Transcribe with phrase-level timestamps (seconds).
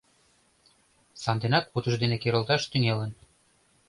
[1.23, 3.11] Санденак утыждене керылташ тӱҥалын.